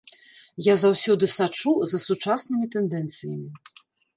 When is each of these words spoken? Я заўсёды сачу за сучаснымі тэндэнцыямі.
Я 0.67 0.73
заўсёды 0.83 1.29
сачу 1.33 1.73
за 1.91 2.01
сучаснымі 2.07 2.71
тэндэнцыямі. 2.77 3.49